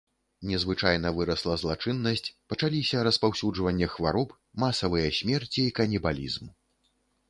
[0.51, 4.29] Незвычайна вырасла злачыннасць, пачаліся распаўсюджванне хвароб,
[4.67, 6.55] масавыя смерці і канібалізм.